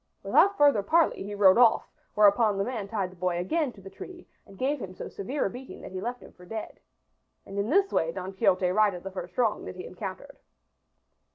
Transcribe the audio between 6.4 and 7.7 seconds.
dead. And in